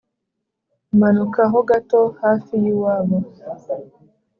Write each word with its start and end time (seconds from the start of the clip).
umanuka 0.93 1.39
hogato 1.53 1.99
hafi 2.21 2.53
y’iwabo. 2.63 3.17